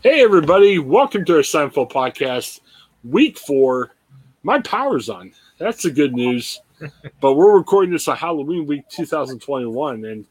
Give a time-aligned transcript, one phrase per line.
[0.00, 0.78] Hey, everybody.
[0.78, 2.60] Welcome to our Seinfeld podcast,
[3.02, 3.96] week four.
[4.44, 5.32] My power's on.
[5.58, 6.60] That's the good news.
[7.20, 10.04] but we're recording this on Halloween week 2021.
[10.04, 10.24] And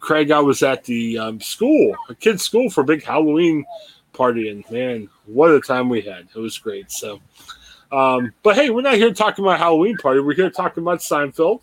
[0.00, 3.64] Craig, I was at the um, school, a kid's school for a big Halloween
[4.12, 4.48] party.
[4.48, 6.26] And man, what a time we had.
[6.34, 6.90] It was great.
[6.90, 7.20] So,
[7.92, 10.18] um, but hey, we're not here talking about Halloween party.
[10.18, 11.60] We're here talking about Seinfeld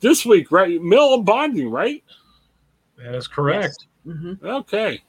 [0.00, 0.82] this week, right?
[0.82, 2.02] Male Unbonding, right?
[2.98, 3.86] That is correct.
[4.04, 4.16] Yes.
[4.16, 4.44] Mm-hmm.
[4.44, 5.02] Okay.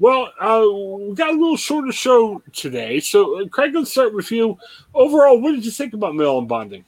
[0.00, 0.64] Well, uh,
[0.98, 3.00] we got a little shorter show today.
[3.00, 4.56] So, uh, Craig, let's start with you.
[4.94, 6.84] Overall, what did you think about Male Unbonding?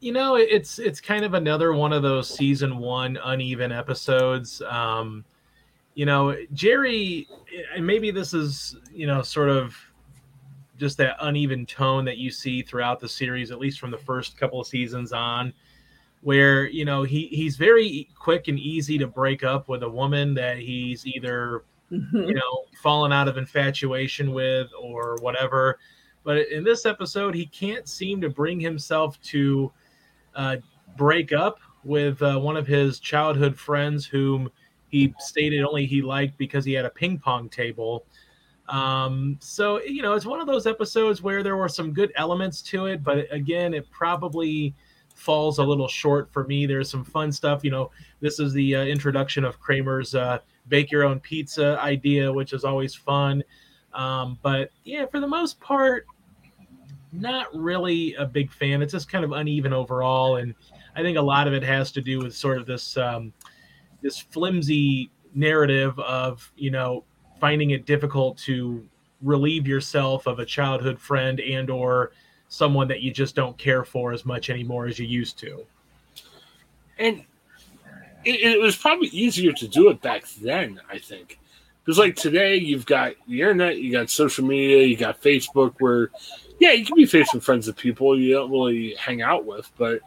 [0.00, 4.60] You know, it's it's kind of another one of those season one uneven episodes.
[4.62, 5.24] Um,
[5.94, 7.26] you know, Jerry,
[7.74, 9.74] and maybe this is you know sort of
[10.76, 14.36] just that uneven tone that you see throughout the series, at least from the first
[14.36, 15.54] couple of seasons on
[16.20, 20.34] where you know he he's very quick and easy to break up with a woman
[20.34, 21.62] that he's either.
[21.90, 25.78] You know, fallen out of infatuation with or whatever.
[26.24, 29.72] But in this episode, he can't seem to bring himself to
[30.34, 30.56] uh,
[30.96, 34.50] break up with uh, one of his childhood friends whom
[34.88, 38.04] he stated only he liked because he had a ping pong table.
[38.68, 42.60] Um, so, you know, it's one of those episodes where there were some good elements
[42.62, 44.74] to it, but again, it probably
[45.14, 46.66] falls a little short for me.
[46.66, 47.64] There's some fun stuff.
[47.64, 47.90] You know,
[48.20, 50.38] this is the uh, introduction of Kramer's uh,
[50.68, 53.42] bake your own pizza idea, which is always fun.
[53.94, 56.06] Um, but yeah, for the most part,
[57.12, 58.82] not really a big fan.
[58.82, 60.54] It's just kind of uneven overall, and
[60.94, 63.32] I think a lot of it has to do with sort of this um,
[64.02, 67.04] this flimsy narrative of you know
[67.40, 68.86] finding it difficult to
[69.22, 72.12] relieve yourself of a childhood friend and or
[72.48, 75.64] someone that you just don't care for as much anymore as you used to.
[76.98, 77.24] And
[78.24, 81.38] it, it, was probably easier to do it back then, I think.
[81.84, 86.10] Because like today, you've got the internet, you got social media, you got Facebook, where
[86.58, 90.00] yeah, you can be Facebook friends with people you don't really hang out with, but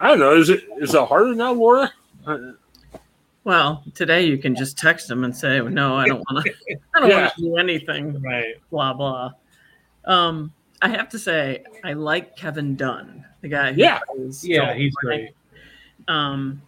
[0.00, 0.34] I don't know.
[0.34, 1.92] Is it is it harder now, Laura?
[3.44, 6.52] Well, today you can just text them and say, "No, I don't want to.
[6.94, 7.22] I don't yeah.
[7.22, 8.54] want to do anything." Right.
[8.70, 9.32] Blah blah.
[10.04, 13.70] Um, I have to say, I like Kevin Dunn, the guy.
[13.70, 14.00] yeah.
[14.42, 15.30] Yeah, he's great.
[16.08, 16.60] Um,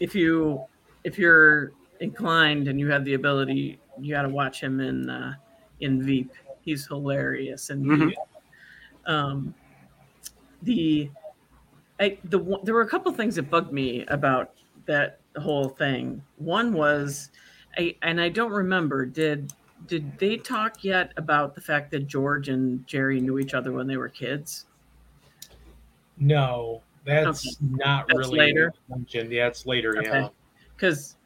[0.00, 0.64] if you
[1.04, 5.34] if you're inclined and you have the ability, you got to watch him in uh,
[5.80, 6.32] in Veep.
[6.62, 9.12] He's hilarious and mm-hmm.
[9.12, 9.54] um,
[10.62, 11.10] the
[12.00, 14.52] I, the there were a couple things that bugged me about
[14.86, 16.22] that whole thing.
[16.36, 17.30] One was,
[17.76, 19.52] I and I don't remember did
[19.86, 23.86] did they talk yet about the fact that George and Jerry knew each other when
[23.86, 24.66] they were kids?
[26.16, 27.56] No, that's okay.
[27.60, 28.72] not that's really later.
[28.88, 29.30] mentioned.
[29.30, 29.98] Yeah, it's later.
[29.98, 30.20] Okay.
[30.20, 30.28] Yeah,
[30.76, 31.16] because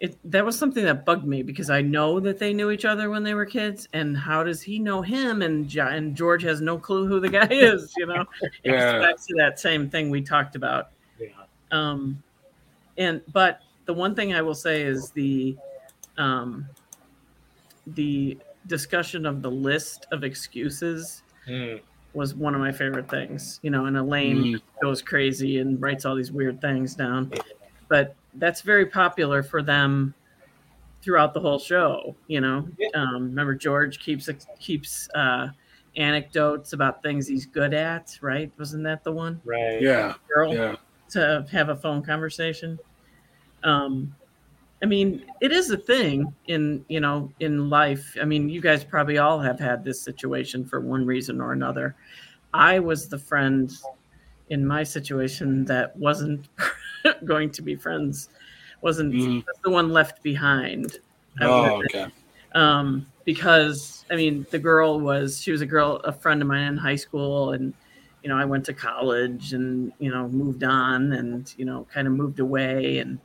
[0.00, 3.10] it that was something that bugged me because I know that they knew each other
[3.10, 5.42] when they were kids, and how does he know him?
[5.42, 7.92] And and George has no clue who the guy is.
[7.96, 8.24] You know,
[8.64, 8.98] yeah.
[9.00, 10.90] back to that same thing we talked about.
[11.18, 11.28] Yeah.
[11.70, 12.22] Um,
[12.96, 15.56] and but the one thing I will say is the,
[16.18, 16.66] um,
[17.86, 21.22] the discussion of the list of excuses.
[21.48, 21.80] Mm
[22.18, 23.60] was one of my favorite things.
[23.62, 24.60] You know, and Elaine mm.
[24.82, 27.32] goes crazy and writes all these weird things down.
[27.88, 30.12] But that's very popular for them
[31.00, 32.16] throughout the whole show.
[32.26, 34.28] You know, um, remember George keeps
[34.58, 35.48] keeps uh,
[35.96, 38.50] anecdotes about things he's good at, right?
[38.58, 39.40] Wasn't that the one?
[39.44, 39.80] Right.
[39.80, 40.14] Yeah.
[40.34, 40.74] Girl yeah.
[41.10, 42.80] to have a phone conversation.
[43.62, 44.12] Um,
[44.82, 48.16] I mean, it is a thing in you know in life.
[48.20, 51.96] I mean, you guys probably all have had this situation for one reason or another.
[52.54, 53.72] I was the friend
[54.50, 56.48] in my situation that wasn't
[57.24, 58.30] going to be friends,
[58.80, 59.44] wasn't mm.
[59.64, 61.00] the one left behind.
[61.40, 62.06] Oh, okay.
[62.54, 66.62] Um, because I mean, the girl was she was a girl, a friend of mine
[66.62, 67.74] in high school, and
[68.22, 72.06] you know, I went to college and you know moved on and you know kind
[72.06, 73.18] of moved away and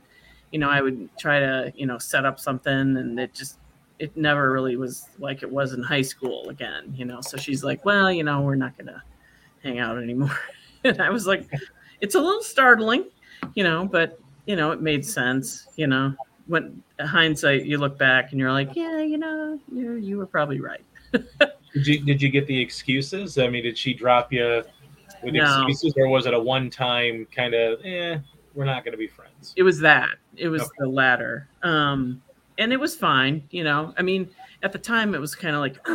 [0.54, 3.58] you know, I would try to, you know, set up something and it just,
[3.98, 7.20] it never really was like it was in high school again, you know.
[7.22, 9.02] So she's like, well, you know, we're not going to
[9.64, 10.38] hang out anymore.
[10.84, 11.50] and I was like,
[12.00, 13.06] it's a little startling,
[13.54, 16.14] you know, but, you know, it made sense, you know.
[16.46, 20.60] When hindsight, you look back and you're like, yeah, you know, you you were probably
[20.60, 20.84] right.
[21.10, 23.38] did you did you get the excuses?
[23.38, 24.62] I mean, did she drop you
[25.24, 25.66] with no.
[25.66, 28.18] excuses, or was it a one time kind of, eh,
[28.54, 29.33] we're not going to be friends.
[29.56, 30.10] It was that.
[30.36, 30.70] It was okay.
[30.78, 31.48] the latter.
[31.62, 32.22] Um,
[32.58, 33.42] and it was fine.
[33.50, 34.30] You know, I mean,
[34.62, 35.78] at the time it was kind of like,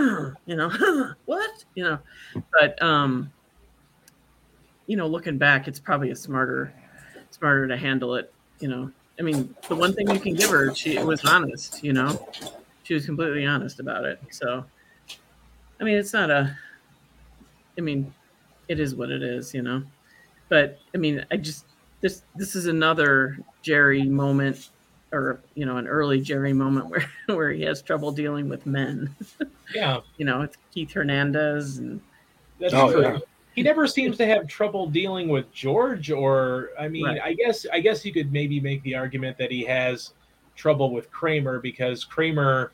[0.46, 0.70] you know,
[1.26, 2.00] what, you know,
[2.54, 3.32] but um,
[4.88, 6.74] you know, looking back, it's probably a smarter,
[7.30, 8.34] smarter to handle it.
[8.60, 11.84] You know, I mean, the one thing you can give her, she was honest.
[11.84, 12.28] You know,
[12.84, 14.20] she was completely honest about it.
[14.32, 14.66] So,
[15.80, 16.58] I mean, it's not a.
[17.78, 18.14] I mean,
[18.68, 19.84] it is what it is, you know.
[20.50, 21.66] But I mean, I just
[22.02, 24.70] this this is another Jerry moment,
[25.12, 29.16] or you know, an early Jerry moment where where he has trouble dealing with men.
[29.76, 32.02] Yeah, you know, it's Keith Hernandez and
[32.60, 33.04] that's Oh, true.
[33.04, 33.18] yeah.
[33.54, 37.22] He never seems to have trouble dealing with George, or I mean, Right.
[37.24, 40.14] I guess I guess you could maybe make the argument that he has
[40.56, 42.72] trouble with Kramer because Kramer.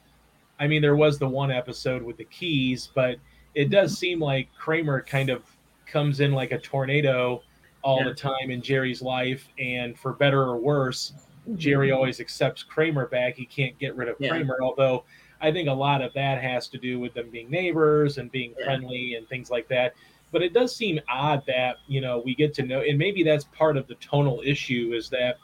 [0.58, 3.18] I mean, there was the one episode with the keys, but
[3.56, 3.98] it does mm-hmm.
[3.98, 5.44] seem like Kramer kind of
[5.86, 7.44] comes in like a tornado
[7.86, 8.10] all Yeah.
[8.10, 11.14] the time in Jerry's life, and for better or worse,
[11.56, 11.98] Jerry mm-hmm.
[11.98, 13.36] always accepts Kramer back.
[13.36, 14.30] He can't get rid of Yeah.
[14.30, 15.06] Kramer, although
[15.40, 18.56] I think a lot of that has to do with them being neighbors and being
[18.58, 18.66] Yeah.
[18.66, 19.94] friendly and things like that.
[20.32, 23.44] But it does seem odd that, you know, we get to know, and maybe that's
[23.46, 25.38] part of the tonal issue is that,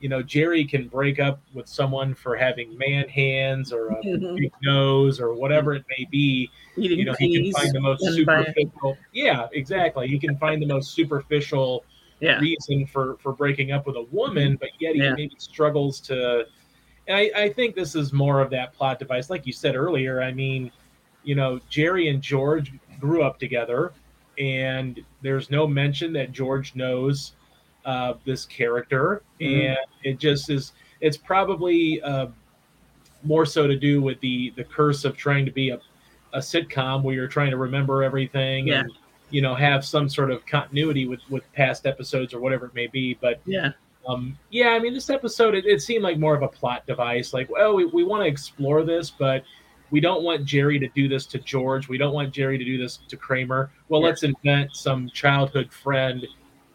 [0.00, 4.36] you know, Jerry can break up with someone for having man hands or a Mhm.
[4.36, 6.50] big nose or whatever it may be.
[6.76, 8.98] eating You know, he can find the most superficial.
[9.12, 10.08] Yeah, exactly.
[10.08, 11.84] He can find the most superficial
[12.20, 15.14] yeah, reason for for breaking up with a woman, but yet he Yeah.
[15.14, 16.46] maybe struggles to.
[17.08, 20.20] And I, I think this is more of that plot device, like you said earlier.
[20.22, 20.70] I mean,
[21.22, 23.92] you know, Jerry and George grew up together,
[24.38, 27.32] and there's no mention that George knows
[27.86, 29.68] uh, this character, Mhm.
[29.70, 30.72] and it just is.
[31.00, 32.26] It's probably uh,
[33.22, 35.80] more so to do with the the curse of trying to be a,
[36.32, 38.80] a sitcom where you're trying to remember everything Yeah.
[38.80, 38.92] and
[39.30, 42.86] you know have some sort of continuity with with past episodes or whatever it may
[42.86, 43.70] be but yeah,
[44.06, 47.32] um yeah i mean this episode it, it seemed like more of a plot device
[47.34, 49.42] like well we, we want to explore this but
[49.90, 52.78] we don't want jerry to do this to george we don't want jerry to do
[52.78, 54.08] this to kramer well Yeah.
[54.08, 56.24] let's invent some childhood friend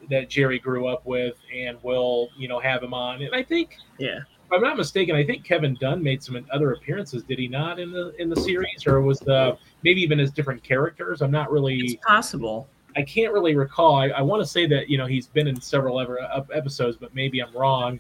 [0.10, 3.78] that jerry grew up with and we'll you know have him on and i think
[4.00, 4.18] yeah.
[4.18, 7.24] if I'm not mistaken, I think Kevin Dunn made some other appearances.
[7.24, 10.62] Did he not in the in the series, or was the maybe even as different
[10.62, 11.22] characters?
[11.22, 12.00] I'm not It's really.
[12.06, 12.68] possible.
[12.98, 13.96] I can't really recall.
[13.96, 16.98] I, I want to say that you know he's been in several ever ep- episodes,
[17.00, 17.98] but maybe I'm wrong.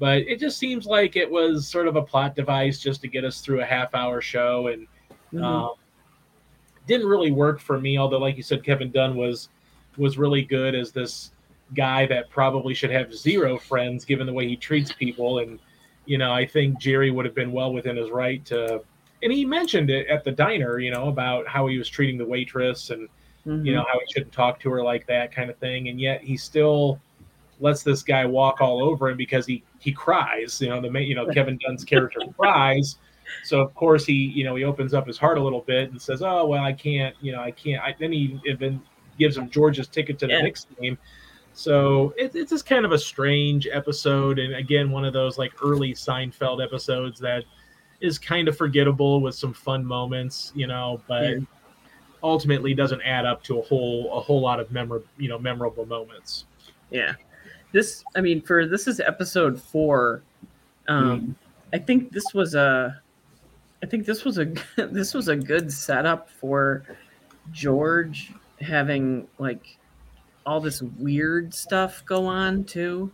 [0.00, 3.24] But it just seems like it was sort of a plot device just to get
[3.24, 4.88] us through a half hour show, and
[5.32, 5.44] Mhm.
[5.44, 5.74] um,
[6.88, 7.98] didn't really work for me.
[7.98, 9.48] Although, like you said, Kevin Dunn was
[9.96, 11.30] was really good as this
[11.74, 15.38] guy that probably should have zero friends given the way he treats people.
[15.38, 15.58] And
[16.06, 18.82] you know, I think Jerry would have been well within his right to.
[19.22, 22.26] And he mentioned it at the diner, you know, about how he was treating the
[22.26, 23.08] waitress and
[23.46, 23.64] Mhm.
[23.66, 25.88] you know how he shouldn't talk to her like that kind of thing.
[25.88, 26.98] And yet he still
[27.60, 30.60] lets this guy walk all over him because he he cries.
[30.60, 32.98] You know, the you know Kevin Dunn's character cries.
[33.42, 36.00] So of course he you know he opens up his heart a little bit and
[36.00, 37.14] says, "Oh well, I can't.
[37.22, 38.80] You know, I can't." I, then he even
[39.18, 40.42] gives him George's ticket to the Yeah.
[40.42, 40.98] Knicks game.
[41.54, 45.52] So it, it's just kind of a strange episode, and again, one of those like
[45.62, 47.44] early Seinfeld episodes that
[48.00, 51.38] is kind of forgettable with some fun moments, you know, but Yeah.
[52.24, 55.86] ultimately doesn't add up to a whole a whole lot of memor you know memorable
[55.86, 56.46] moments.
[56.90, 57.14] Yeah.
[57.72, 60.22] This, I mean, for this is episode four.
[60.86, 61.34] Um,
[61.72, 63.00] I think this was a,
[63.82, 66.84] I think this was a, this was a good setup for
[67.52, 69.76] George having like
[70.46, 73.10] all this weird stuff go on too.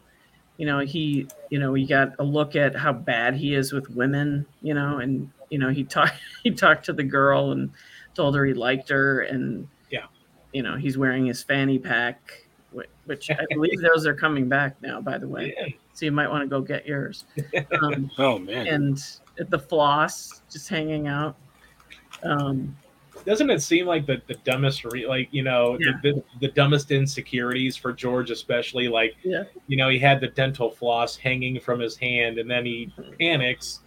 [0.57, 3.89] You know, he, you know, he got a look at how bad he is with
[3.91, 4.45] women.
[4.63, 7.71] You know, and you know, he talked, he talked to the girl and
[8.15, 10.07] told her he liked her, and Yeah.
[10.53, 12.45] you know, he's wearing his fanny pack,
[13.05, 15.01] which I believe those are coming back now.
[15.01, 15.69] By the way, Yeah.
[15.95, 17.25] so you might want to go get yours.
[17.83, 18.67] Um, Oh man.
[18.67, 19.03] and
[19.49, 21.37] the floss just hanging out.
[22.23, 22.77] Um,
[23.27, 25.93] Doesn't it seem like the, the dumbest re- like you know Yeah.
[26.03, 29.45] the, the, the dumbest insecurities for George especially like Yeah.
[29.67, 33.81] you know he had the dental floss hanging from his hand and then he panics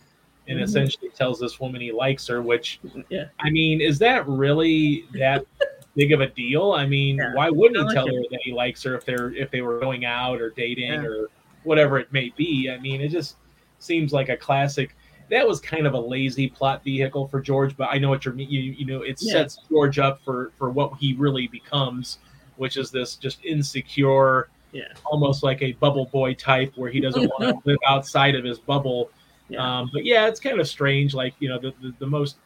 [0.47, 0.63] and Mhm.
[0.63, 5.45] essentially tells this woman he likes her which yeah, I mean, is that really that
[5.95, 6.71] big of a deal?
[6.73, 9.61] I mean, why wouldn't he tell her that he likes her if they're if they
[9.61, 11.27] were going out or dating or
[11.63, 12.69] whatever it may be?
[12.69, 13.37] I mean, it just
[13.79, 14.95] seems like a classic.
[15.29, 18.35] That was kind of a lazy plot vehicle for George, but I know what you're
[18.35, 19.33] you you know it Yeah.
[19.33, 22.19] sets George up for for what he really becomes,
[22.57, 24.83] which is this just insecure, Yeah.
[25.05, 28.59] almost like a bubble boy type where he doesn't want to live outside of his
[28.59, 29.09] bubble.
[29.49, 31.13] yeah, Um, but yeah, it's kind of strange.
[31.13, 32.37] Like you know, the, the the most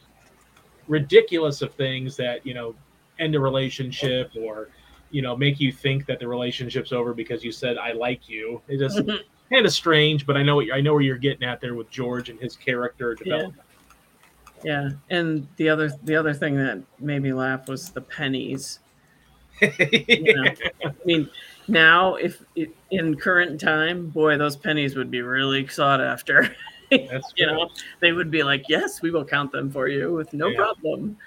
[0.88, 2.76] ridiculous of things that you know
[3.20, 4.70] end a relationship or
[5.12, 8.62] you know make you think that the relationship's over because you said I like you.
[8.68, 9.02] It just
[9.52, 10.26] kind of strange.
[10.26, 12.56] But I know what, I know where you're getting at there with George and his
[12.56, 13.64] character development.
[14.64, 14.90] yeah.
[15.10, 18.80] And the other the other thing that made me laugh was the pennies.
[19.60, 20.52] You know,
[20.86, 21.30] I mean,
[21.68, 26.56] now if it, in current time, boy, those pennies would be really sought after.
[26.92, 30.32] That's you know, they would be like, "Yes, we will count them for you with
[30.34, 30.58] no Yeah.
[30.58, 31.18] problem."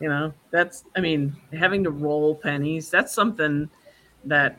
[0.00, 3.70] You know, that's I mean, having to roll pennies, that's something
[4.24, 4.58] that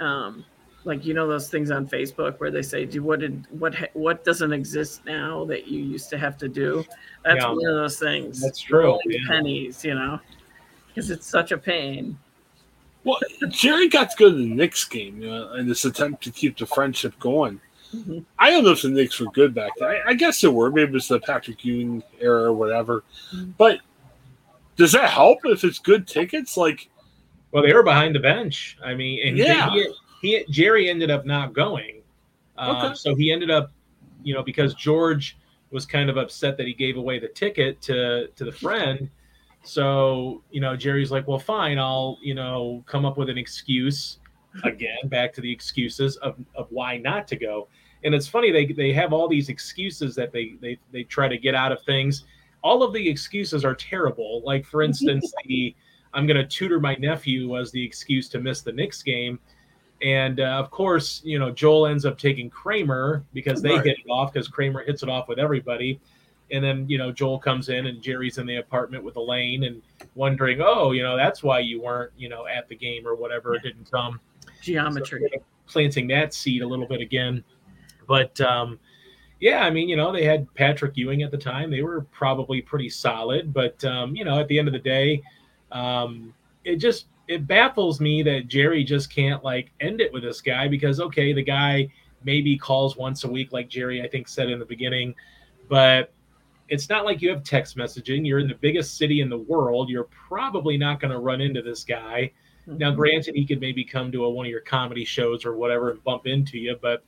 [0.00, 0.44] um
[0.86, 3.92] like you know those things on Facebook where they say, "Do what did what ha-
[3.94, 6.84] what doesn't exist now that you used to have to do?"
[7.24, 7.48] That's Yeah.
[7.50, 8.40] one of those things.
[8.40, 9.18] That's true, Rolling yeah.
[9.26, 10.20] pennies, you know,
[10.88, 12.16] because it's such a pain.
[13.04, 16.30] Well, Jerry got to go to the Knicks game you know, in this attempt to
[16.30, 17.60] keep the friendship going.
[17.94, 18.24] Mhm.
[18.38, 19.88] I don't know if the Knicks were good back then.
[19.88, 20.70] I, I guess they were.
[20.70, 23.02] Maybe it's the Patrick Ewing era or whatever.
[23.34, 23.52] Mhm.
[23.58, 23.80] But
[24.76, 26.56] does that help if it's good tickets?
[26.56, 26.88] Like,
[27.52, 28.76] Well, they were behind the bench.
[28.84, 29.70] I mean, and Yeah.
[29.70, 29.88] he,
[30.20, 32.02] he, Jerry ended up not going.
[32.58, 32.94] Um, Okay.
[32.94, 33.72] So he ended up,
[34.22, 35.36] you know, because George
[35.70, 39.10] was kind of upset that he gave away the ticket to to the friend.
[39.62, 44.18] So you know, Jerry's like, well, fine, I'll you know come up with an excuse.
[44.64, 47.68] Again, back to the excuses of of why not to go.
[48.04, 51.36] And it's funny they they have all these excuses that they they they try to
[51.36, 52.24] get out of things.
[52.62, 54.42] All of the excuses are terrible.
[54.44, 55.74] Like for instance, the
[56.14, 59.38] I'm going to tutor my nephew was the excuse to miss the Knicks game.
[60.02, 63.84] And uh, of course, you know, Joel ends up taking Kramer because they Right.
[63.84, 66.00] hit it off because Kramer hits it off with everybody.
[66.52, 69.82] And then, you know, Joel comes in and Jerry's in the apartment with Elaine and
[70.14, 73.54] wondering, oh, you know, that's why you weren't, you know, at the game or whatever,
[73.54, 74.20] it didn't come
[74.62, 75.20] Geometry.
[75.20, 77.42] sort of planting that seed a little bit again.
[78.06, 78.78] But um,
[79.40, 81.70] yeah, I mean, you know, they had Patrick Ewing at the time.
[81.70, 85.22] They were probably pretty solid, but um, you know, at the end of the day,
[85.72, 86.32] um,
[86.64, 90.68] it just it baffles me that Jerry just can't like end it with this guy
[90.68, 91.88] because okay, the guy
[92.24, 95.14] maybe calls once a week, like Jerry I think said in the beginning,
[95.68, 96.12] but
[96.68, 98.26] it's not like you have text messaging.
[98.26, 99.88] You're in the biggest city in the world.
[99.88, 102.32] You're probably not going to run into this guy.
[102.66, 102.96] Now, Mm-hmm.
[102.96, 106.02] granted, he could maybe come to a, one of your comedy shows or whatever and
[106.02, 107.04] bump into you, but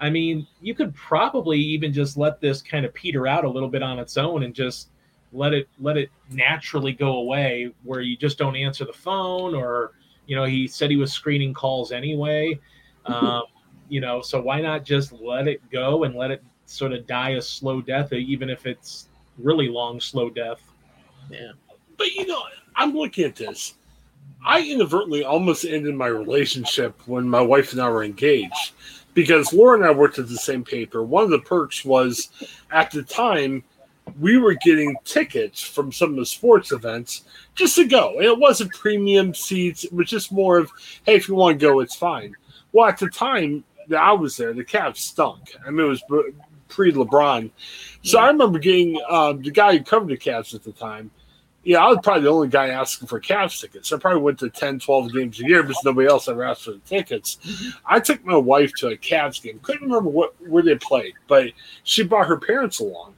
[0.00, 3.68] I mean, you could probably even just let this kind of peter out a little
[3.68, 4.88] bit on its own and just
[5.34, 9.92] let it let it naturally go away, where you just don't answer the phone, or
[10.26, 12.58] you know, he said he was screening calls anyway.
[13.06, 13.42] Um,
[13.90, 17.32] you know, so why not just let it go and let it sort of die
[17.32, 20.62] a slow death, even if it's really long, slow death.
[21.30, 21.52] Yeah.
[21.98, 22.42] but you know,
[22.76, 23.74] I'm looking at this.
[24.44, 28.72] I inadvertently almost ended my relationship when my wife and I were engaged
[29.14, 31.02] because Laura and I worked at the same paper.
[31.02, 32.30] One of the perks was
[32.70, 33.64] at the time
[34.20, 38.16] we were getting tickets from some of the sports events just to go.
[38.16, 40.70] And it wasn't premium seats, it was just more of,
[41.04, 42.34] hey, if you want to go, it's fine.
[42.72, 45.56] Well, at the time that I was there, the Cavs stunk.
[45.66, 46.02] I mean, it was
[46.68, 47.50] pre LeBron.
[48.02, 51.10] So I remember getting um, the guy who covered the Cavs at the time.
[51.62, 53.90] Yeah, I was probably the only guy asking for Cavs tickets.
[53.90, 56.72] I probably went to 10, 12 games a year because nobody else ever asked for
[56.72, 57.38] the tickets.
[57.86, 59.60] I took my wife to a Cavs game.
[59.60, 61.52] Couldn't remember what where they played, but
[61.84, 63.14] she brought her parents along.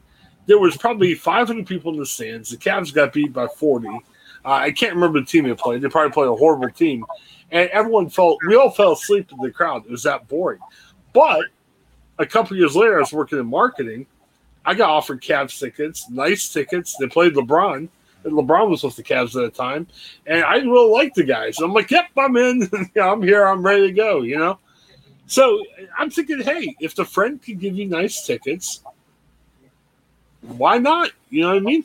[0.46, 2.50] There was probably 500 people in the stands.
[2.50, 3.88] The Cavs got beat by 40.
[3.88, 3.98] Uh,
[4.44, 5.82] I can't remember the team they played.
[5.82, 7.04] They probably played a horrible team.
[7.50, 9.84] And everyone felt, we all fell asleep in the crowd.
[9.84, 10.60] It was that boring.
[11.12, 11.46] But
[12.18, 14.06] a couple years later, I was working in marketing.
[14.64, 16.96] I got offered Cavs tickets, nice tickets.
[16.96, 17.88] They played LeBron.
[18.24, 19.86] LeBron was with the Cavs at the time.
[20.26, 21.58] And I really like the guys.
[21.58, 22.68] I'm like, yep, I'm in.
[23.00, 23.46] I'm here.
[23.46, 24.58] I'm ready to go, you know?
[25.26, 25.62] So
[25.98, 28.82] I'm thinking, hey, if the friend can give you nice tickets,
[30.48, 31.10] why not?
[31.30, 31.84] You know what I mean?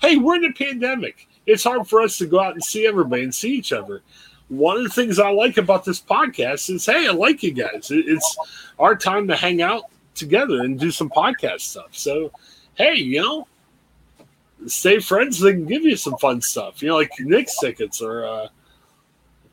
[0.00, 1.28] Hey, we're in a pandemic.
[1.46, 4.02] It's hard for us to go out and see everybody and see each other.
[4.48, 7.90] One of the things I like about this podcast is, hey, I like you guys.
[7.90, 8.36] It's
[8.78, 9.84] our time to hang out
[10.14, 11.88] together and do some podcast stuff.
[11.92, 12.32] So,
[12.74, 13.46] hey, you know,
[14.66, 15.40] stay friends.
[15.40, 16.82] They can give you some fun stuff.
[16.82, 18.48] You know, like Knicks tickets or uh,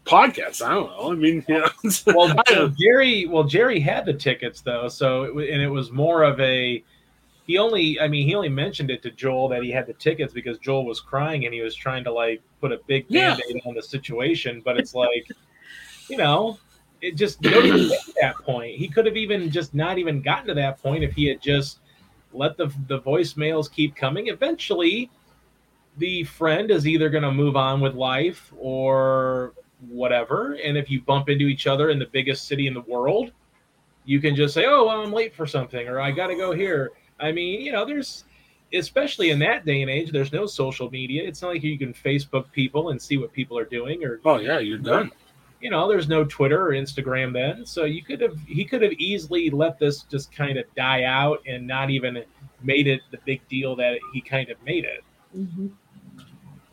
[0.05, 0.65] podcasts.
[0.65, 1.11] I don't know.
[1.11, 1.69] I mean, you know,
[2.07, 6.39] well, Jerry, well, Jerry had the tickets though, so it, and it was more of
[6.39, 6.83] a.
[7.45, 10.33] He only, I mean, he only mentioned it to Joel that he had the tickets
[10.33, 13.35] because Joel was crying and he was trying to like put a big Yeah.
[13.35, 14.61] band-aid on the situation.
[14.63, 15.27] But it's like,
[16.09, 16.57] you know,
[17.01, 18.77] it just get to that point.
[18.77, 21.79] He could have even just not even gotten to that point if he had just
[22.31, 24.27] let the the voicemails keep coming.
[24.27, 25.09] Eventually,
[25.97, 29.53] the friend is either going to move on with life or
[29.89, 30.53] whatever.
[30.63, 33.31] And if you bump into each other in the biggest city in the world,
[34.05, 36.53] you can just say, "Oh, well, I'm late for something," or "I got to go
[36.53, 38.25] here." I mean, you know, there's
[38.73, 41.23] especially in that day and age, there's no social media.
[41.27, 44.39] It's not like you can Facebook people and see what people are doing, or oh
[44.39, 45.11] yeah, you're done.
[45.61, 47.65] you know, there's no Twitter or Instagram then.
[47.65, 51.41] So you could have he could have easily let this just kind of die out
[51.47, 52.23] and not even
[52.61, 55.03] made it the big deal that he kind of made it.
[55.37, 55.71] Mhm.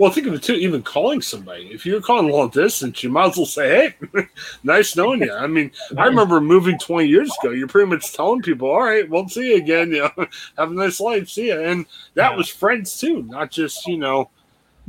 [0.01, 0.55] Well, think of it too.
[0.55, 4.25] Even calling somebody, if you're calling long distance, you might as well say, "Hey,
[4.65, 7.51] nice knowing you." I mean, I remember moving 20 years ago.
[7.51, 9.91] You're pretty much telling people, "All right, we'll see you again.
[9.91, 10.27] You know,
[10.57, 11.29] have a nice life.
[11.29, 12.37] See you." And that Yeah.
[12.39, 14.31] was friends too, not just you know.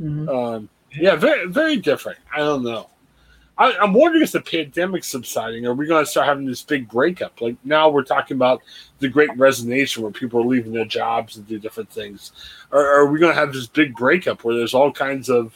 [0.00, 0.28] Mhm.
[0.34, 2.18] Um, yeah, very very different.
[2.34, 2.88] I don't know.
[3.62, 6.88] I, I'm wondering if the pandemic subsiding, are we going to start having this big
[6.88, 7.40] breakup?
[7.40, 8.60] Like now, we're talking about
[8.98, 12.32] the Great Resignation, where people are leaving their jobs and do different things.
[12.72, 15.54] Or are we going to have this big breakup where there's all kinds of,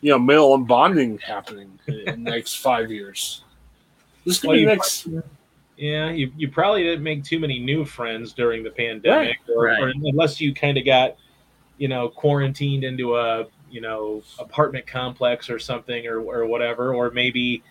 [0.00, 3.44] you know, male unbonding happening in the next five years?
[4.26, 5.06] This could Well, be next.
[5.76, 9.80] Yeah, you, you probably didn't make too many new friends during the pandemic, or, Right.
[9.80, 11.16] or unless you kind of got,
[11.78, 17.10] you know, quarantined into a you know apartment complex or something or or whatever, or
[17.10, 17.62] maybe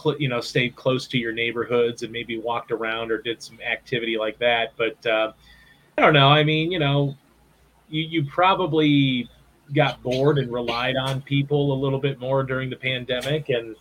[0.00, 3.58] cl- you know stayed close to your neighborhoods and maybe walked around or did some
[3.60, 4.74] activity like that.
[4.76, 5.32] But uh,
[5.96, 6.28] I don't know.
[6.28, 7.16] I mean, you know,
[7.88, 9.28] you you probably
[9.74, 13.74] got bored and relied on people a little bit more during the pandemic, and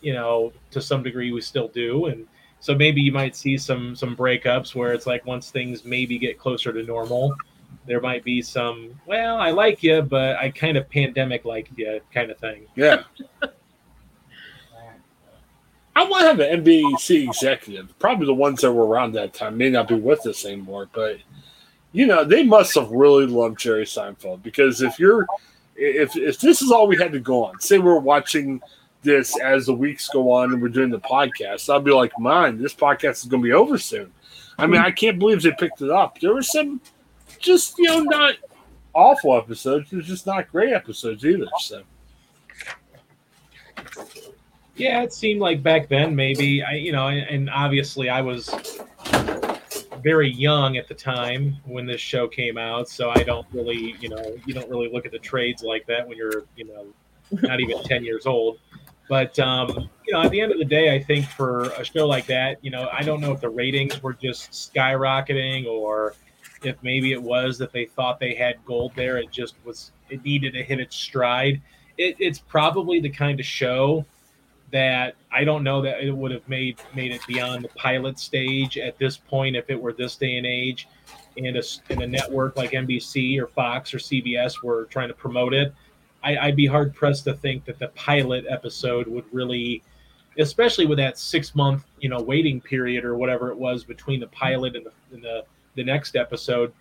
[0.00, 2.26] you know, to some degree, we still do, and
[2.60, 6.38] so maybe you might see some some breakups where it's like once things maybe get
[6.38, 7.34] closer to normal,
[7.86, 12.00] there might be some well, I like you, but I kind of pandemic like you
[12.12, 12.66] kind of thing.
[12.74, 13.04] Yeah.
[15.96, 17.98] I want to have an NBC executive.
[17.98, 21.16] Probably the ones that were around that time may not be with us anymore, but
[21.92, 25.26] you know they must have really loved Jerry Seinfeld because if you're
[25.74, 28.60] if if this is all we had to go on, say we're watching
[29.02, 32.58] this as the weeks go on and we're doing the podcast, I'll be like, "Mine,
[32.60, 34.12] this podcast is going to be over soon."
[34.58, 36.18] I mean, I can't believe they picked it up.
[36.20, 36.80] There were some
[37.38, 38.34] just you know not
[38.94, 39.90] awful episodes.
[39.90, 41.46] There's just not great episodes either.
[41.60, 41.82] So.
[44.76, 48.50] Yeah, it seemed like back then maybe I you know, and, obviously I was
[50.02, 54.08] very young at the time when this show came out, so I don't really, you
[54.08, 56.86] know, you don't really look at the trades like that when you're, you know,
[57.42, 58.58] not even 10 years old.
[59.08, 62.06] But um, you know, at the end of the day, I think for a show
[62.06, 66.14] like that, you know, I don't know if the ratings were just skyrocketing or
[66.66, 69.18] if maybe it was that they thought they had gold there.
[69.18, 71.60] It just was it needed to hit its stride.
[71.98, 74.04] It, it's probably the kind of show
[74.72, 78.78] that I don't know that it would have made made it beyond the pilot stage
[78.78, 80.88] at this point if it were this day and age,
[81.36, 85.54] and a, and a network like NBC or Fox or CBS were trying to promote
[85.54, 85.72] it.
[86.22, 89.82] I, I'd be hard pressed to think that the pilot episode would really,
[90.38, 94.26] especially with that six month you know waiting period or whatever it was between the
[94.28, 95.44] pilot and the and the,
[95.76, 96.72] the next episode.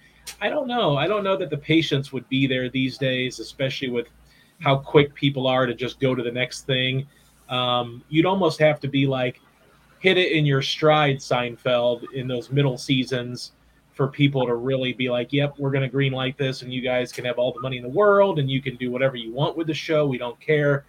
[0.41, 0.97] I don't know.
[0.97, 4.08] I don't know that the patience would be there these days, especially with
[4.60, 7.05] how quick people are to just go to the next thing.
[7.49, 9.39] Um, you'd almost have to be like
[9.99, 13.53] hit it in your stride, Seinfeld, in those middle seasons
[13.93, 16.81] for people to really be like, "Yep, we're going to green light this, and you
[16.81, 19.31] guys can have all the money in the world, and you can do whatever you
[19.31, 20.05] want with the show.
[20.05, 20.86] We don't care."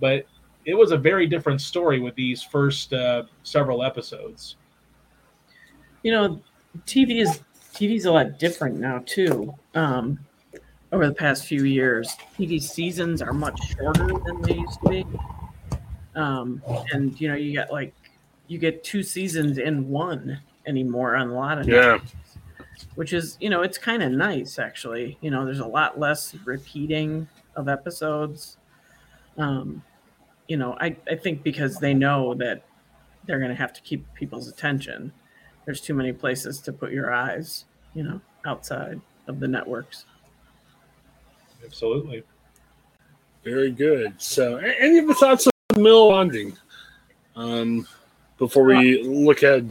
[0.00, 0.26] But
[0.64, 4.56] it was a very different story with these first uh, several episodes.
[6.02, 6.42] You know,
[6.84, 7.40] TV is
[7.78, 9.54] TV's a lot different now too.
[9.74, 10.18] Um,
[10.90, 15.06] over the past few years, TV seasons are much shorter than they used to be.
[16.16, 16.60] Um,
[16.92, 17.94] and you know, you get like
[18.48, 21.98] you get two seasons in one anymore on a lot of Yeah.
[22.96, 26.34] which is you know it's kind of nice actually you know there's a lot less
[26.44, 28.58] repeating of episodes
[29.38, 29.82] um
[30.46, 32.62] you know i i think because they know that
[33.26, 35.10] they're going to have to keep people's attention
[35.64, 37.64] there's too many places to put your eyes
[37.98, 40.04] you know outside of the networks
[41.64, 42.22] Absolutely.
[43.44, 44.14] Very good.
[44.22, 46.56] So, any of the thoughts on Male Unbonding?
[47.36, 47.86] Um,
[48.38, 49.64] before we look at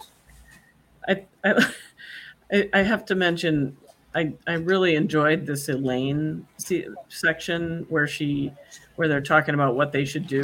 [1.08, 1.74] I, I,
[2.52, 3.76] I- I have to mention,
[4.14, 8.52] I, I really enjoyed this Elaine se- section where she,
[8.98, 10.42] where they're talking about what they should do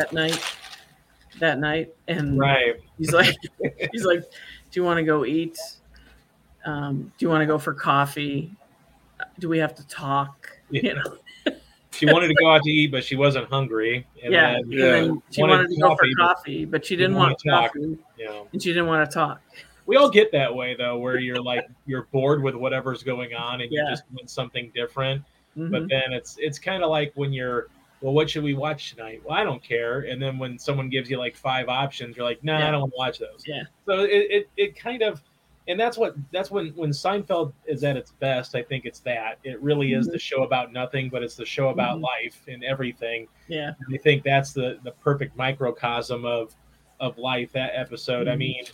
[0.00, 0.40] at night,
[1.38, 2.76] that night, and Right.
[2.98, 3.36] he's like,
[3.92, 5.58] he's like, do you want to go eat?
[6.64, 8.52] Um, do you want to go for coffee?
[9.38, 10.50] Do we have to talk?
[10.70, 11.16] You know,
[11.92, 14.06] She wanted to go out to eat, but she wasn't hungry.
[14.22, 14.52] And yeah.
[14.52, 15.00] Then, Yeah.
[15.30, 17.72] she Wanted wanted to go for coffee, but she didn't didn't want wanna talk.
[17.72, 18.48] coffee, know.
[18.52, 19.40] and she didn't want to talk.
[19.86, 23.62] we all get that way though where you're like you're bored with whatever's going on
[23.62, 25.22] and you just want something different
[25.56, 25.70] Mhm.
[25.70, 27.68] but then it's it's kind of like when you're
[28.02, 31.08] well what should we watch tonight well i don't care and then when someone gives
[31.10, 32.68] you like five options you're like no nah, Yeah.
[32.68, 33.62] i don't want to watch those Yeah.
[33.86, 35.22] so it, it it kind of
[35.68, 39.38] and that's what that's when when seinfeld is at its best i think it's that
[39.44, 40.12] it really is Mhm.
[40.12, 42.02] the show about nothing but it's the show about Mhm.
[42.02, 43.72] life and everything yeah.
[43.94, 46.54] I think that's the the perfect microcosm of
[47.00, 47.52] of life.
[47.52, 48.26] That episode.
[48.26, 48.38] I Mhm.
[48.38, 48.64] mean,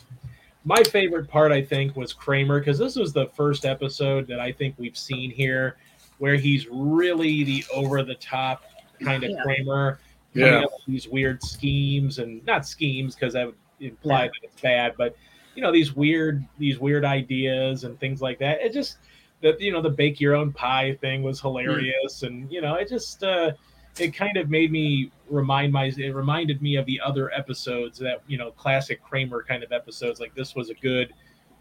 [0.65, 4.51] my favorite part I think was Kramer because this was the first episode that I
[4.51, 5.77] think we've seen here
[6.19, 8.65] where he's really the over the top
[9.03, 9.43] kind of Yeah.
[9.43, 9.99] Kramer.
[10.33, 10.61] Yeah.
[10.61, 14.29] up with these weird schemes and not schemes because that would imply Yeah.
[14.29, 15.15] that it's bad, but
[15.55, 18.61] you know these weird these weird ideas and things like that.
[18.61, 18.99] It just
[19.43, 22.89] that you know the bake your own pie thing was hilarious, and you know it
[22.89, 23.53] just uh,
[23.99, 28.23] it kind of made me remind my it reminded me of the other episodes that
[28.27, 30.21] you know classic Kramer kind of episodes.
[30.21, 31.13] Like this was a good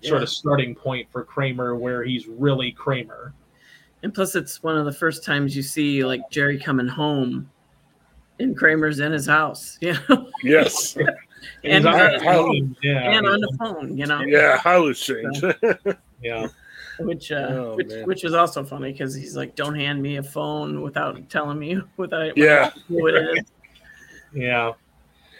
[0.02, 3.34] sort of starting point for Kramer where he's really Kramer.
[4.02, 7.50] And plus, it's one of the first times you see like Jerry coming home,
[8.40, 10.98] and Kramer's in his house, you know, Yes.
[11.64, 14.94] And, And- he's on the phone, yeah, and on the phone, you know, Yeah, highly
[14.94, 15.42] strange.
[16.22, 16.48] yeah.
[17.00, 18.06] which uh, Oh, which man.
[18.06, 21.82] which was also funny because he's like, "Don't hand me a phone without telling me
[21.98, 22.72] without Yeah.
[22.88, 23.46] who it is."
[24.34, 24.74] Yeah.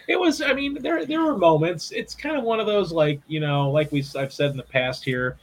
[0.08, 1.92] It was I mean there there were moments.
[1.92, 4.62] It's kind of one of those like, you know, like we I've said in the
[4.64, 5.36] past here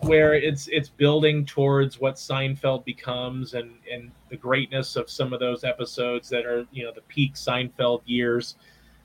[0.00, 5.38] where it's it's building towards what Seinfeld becomes and and the greatness of some of
[5.40, 8.56] those episodes that are, you know, the peak Seinfeld years.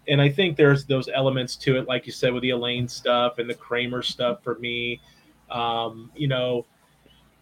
[0.07, 3.37] And I think there's those elements to it like you said with the Elaine stuff
[3.37, 4.99] and the Kramer stuff for me.
[5.49, 6.65] Um, you know,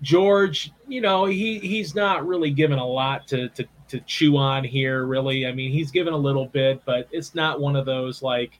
[0.01, 4.63] George, you know, he he's not really given a lot to to to chew on
[4.63, 5.45] here, really.
[5.45, 8.59] I mean, he's given a little bit, but it's not one of those like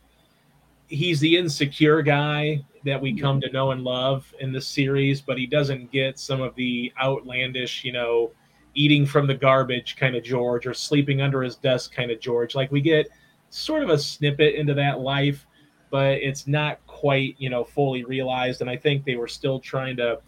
[0.88, 5.38] he's the insecure guy that we come to know and love in this series, but
[5.38, 8.32] he doesn't get some of the outlandish, you know,
[8.74, 12.56] eating from the garbage kind of George or sleeping under his desk kind of George.
[12.56, 13.10] Like we get
[13.50, 15.46] sort of a snippet into that life,
[15.90, 18.62] but it's not quite, you know, fully realized.
[18.62, 20.20] And I think they were still trying to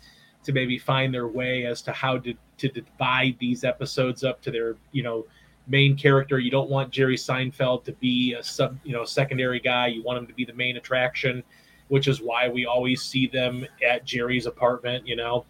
[0.44, 4.52] to maybe find their way as to how to to divide these episodes up to
[4.52, 5.26] their you know
[5.68, 6.40] main character.
[6.40, 9.88] You don't want Jerry Seinfeld to be a sub you know secondary guy.
[9.88, 11.44] You want him to be the main attraction,
[11.90, 15.08] which is why we always see them at Jerry's apartment.
[15.08, 15.46] You know,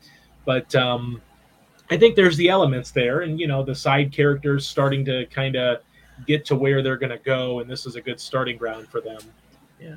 [0.46, 1.22] but um,
[1.90, 5.56] I think there's the elements there, and you know the side characters starting to kind
[5.56, 5.82] of
[6.28, 9.02] get to where they're going to go, and this is a good starting ground for
[9.02, 9.20] them.
[9.80, 9.96] Yeah.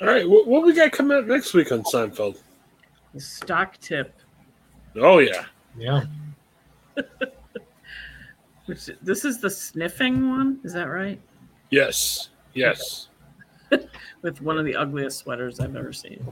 [0.00, 2.40] All right, what, what we got coming up next week on Seinfeld?
[3.14, 4.14] The stock tip,
[4.96, 5.44] Oh yeah,
[5.78, 6.02] Yeah.
[8.66, 11.20] which this is the sniffing one, is that right?
[11.70, 13.08] yes, yes.
[14.22, 16.24] With one of the ugliest sweaters I've ever seen.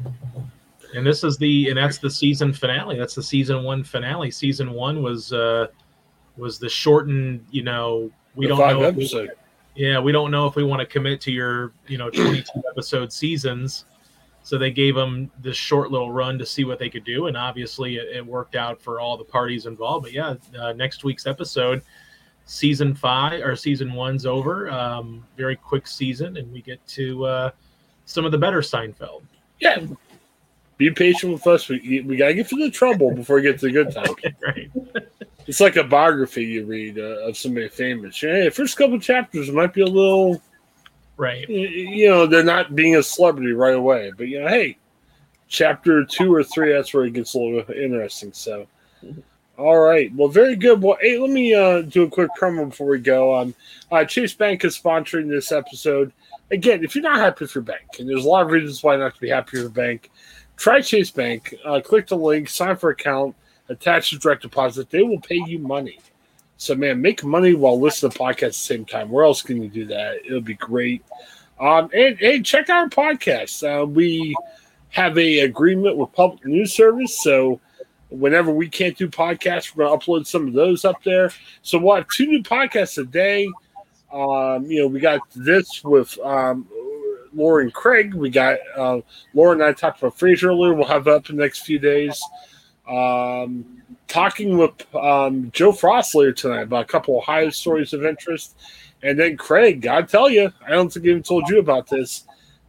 [0.95, 4.73] and this is the and that's the season finale that's the season one finale season
[4.73, 5.67] one was uh
[6.37, 9.31] was the shortened you know we don't know if we-
[9.75, 13.12] yeah we don't know if we want to commit to your you know 22 episode
[13.12, 13.87] seasons
[14.42, 17.37] so they gave them this short little run to see what they could do and
[17.37, 21.27] obviously it, it worked out for all the parties involved but yeah uh, next week's
[21.27, 21.83] episode
[22.45, 27.51] season five or season one's over um very quick season and we get to uh
[28.05, 29.23] some of the better seinfeld
[29.61, 29.79] Yeah.
[30.79, 31.68] Be patient with us.
[31.68, 34.07] We, we gotta get through the trouble before we get to the good time.
[34.42, 34.71] right
[35.46, 38.22] It's like a biography you read uh, of somebody famous.
[38.22, 40.40] Yeah, first couple chapters might be a little,
[41.16, 44.12] right you know, they're not being a celebrity right away.
[44.16, 44.76] But you know, hey,
[45.48, 48.33] chapter two or three, that's where it gets a little interesting.
[48.33, 48.66] So,
[49.59, 50.83] all right, well, very good.
[50.83, 53.35] Well, hey, let me uh, do a quick promo before we go.
[53.35, 53.55] Um,
[53.90, 56.12] uh, Chase Bank is sponsoring this episode.
[56.50, 58.96] Again, if you're not happy with your bank, and there's a lot of reasons why
[58.96, 60.11] not to be happy with your bank,
[60.57, 61.55] try Chase Bank.
[61.64, 63.35] Uh, click the link, sign for account,
[63.73, 64.91] attach the direct deposit.
[64.91, 65.99] They will pay you money.
[66.57, 69.11] So, man, make money while listening to the podcast at the same time.
[69.11, 70.25] Where else can you do that?
[70.25, 71.05] It'll be great.
[71.59, 73.63] Um, and hey, check our podcast.
[73.63, 74.37] Uh, we
[74.91, 77.61] have a agreement with Public News Service, so
[78.11, 81.31] whenever we can't do podcasts, we're going to upload some of those up there.
[81.63, 83.49] So we'll have two new podcasts a day.
[84.13, 86.69] Um, you know, we got this with um,
[87.35, 88.15] Laura and Craig.
[88.15, 89.01] We got uh,
[89.35, 90.75] Laura and I talked about Frasier earlier.
[90.75, 92.23] We'll have that up in the next few days.
[92.88, 98.05] Um, talking with um, Joe Frost later tonight about a couple of Ohio stories of
[98.05, 98.57] interest.
[99.03, 102.25] And then Craig, God tell you, I don't think I even told you about this.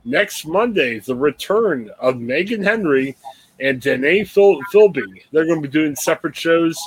[0.05, 3.15] Next Monday, the return of Megan Henry
[3.59, 5.23] and Danae Phil- Philby.
[5.31, 6.77] They're going to be doing separate shows.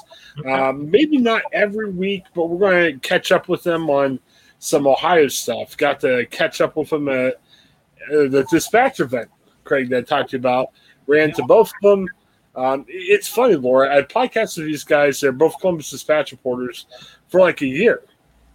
[0.45, 4.19] Um, maybe not every week, but we're going to catch up with them on
[4.59, 5.77] some Ohio stuff.
[5.77, 9.31] Got to catch up with them at uh, the dispatch event,
[9.65, 10.71] Craig, that I talked to you about.
[11.07, 12.09] Ran to both of them.
[12.57, 13.95] Um, it's funny, Laura.
[13.97, 15.21] I podcasted these guys.
[15.21, 16.87] They're both Columbus Dispatch reporters
[17.29, 18.03] for like a year.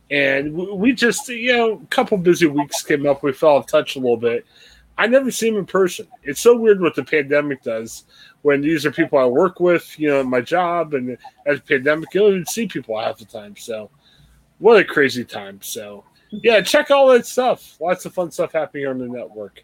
[0.10, 3.24] And we- just, you know, a couple busy weeks came up.
[3.24, 4.46] We fell off touch a little bit.
[4.98, 6.08] I never see them in person.
[6.24, 8.04] It's so weird what the pandemic does
[8.42, 11.62] when these are people I work with, you know, in my job, and as a
[11.62, 13.56] pandemic, you don't even see people half the time.
[13.56, 13.90] So,
[14.60, 15.60] what a crazy time.
[15.62, 17.80] So, yeah, check all that stuff.
[17.80, 19.64] Lots of fun stuff happening on the network.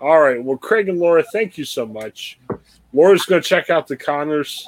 [0.00, 0.42] All right.
[0.42, 2.38] Well, Craig and Laura, thank you so much.
[2.92, 4.66] Laura's going to check out the Conners.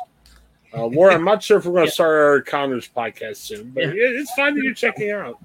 [0.75, 1.95] Uh, Laura, I'm not sure if we're going to Yeah.
[1.95, 3.93] start our Conners podcast soon, but Yeah.
[3.95, 5.39] it's fine that you're checking out.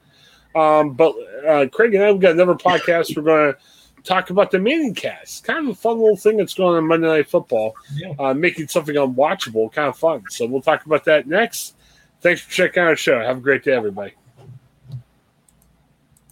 [0.55, 1.15] Um, but
[1.47, 3.15] uh, Craig and I, we've got another podcast.
[3.15, 3.59] We're going to
[4.03, 5.43] talk about the Manning cast.
[5.43, 8.13] Kind of a fun little thing that's going on in Monday Night Football, Yeah.
[8.19, 10.23] uh, making something unwatchable kind of fun.
[10.29, 11.75] So we'll talk about that next.
[12.21, 13.19] Thanks for checking out our show.
[13.19, 14.13] Have a great day, everybody.